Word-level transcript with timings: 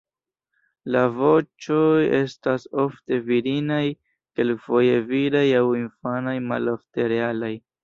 La 0.93 1.01
voĉoj 1.17 1.99
estas 2.19 2.65
ofte 2.85 3.21
virinaj, 3.29 3.83
kelkfoje 4.41 4.99
viraj 5.13 5.45
aŭ 5.61 5.63
infanaj, 5.85 6.37
malofte 6.51 7.11
realaj. 7.17 7.55